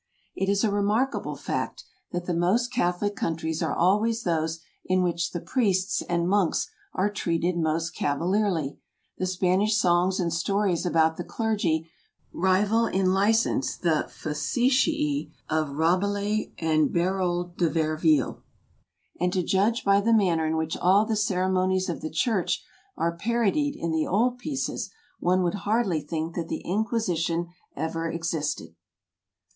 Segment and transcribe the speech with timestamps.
[0.35, 5.29] It is a remarkable fact that the most Catholic countries are always those in which
[5.29, 8.79] the priests and monks are treated most cavalierly;
[9.19, 11.87] the Spanish songs and stories about the clergy
[12.33, 18.41] rival in license the facetiae of Rabelais and Beroalde de Verville,
[19.19, 22.63] and to judge by the manner in which all the ceremonies of the church
[22.97, 24.89] are paro died in the old pieces,
[25.19, 28.75] one would hardly think that the In quisition ever existed.